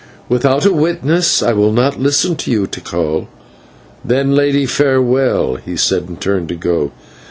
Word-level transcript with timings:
"Without 0.27 0.65
a 0.65 0.73
witness 0.73 1.43
I 1.43 1.53
will 1.53 1.71
not 1.71 1.99
listen 2.01 2.35
to 2.37 2.49
you, 2.49 2.65
Tikal." 2.65 3.27
"Then, 4.03 4.33
Lady, 4.33 4.65
farewell," 4.65 5.57
he 5.63 5.77
said, 5.77 6.09
and 6.09 6.19
turned 6.19 6.49
to 6.49 6.55
go. 6.55 6.91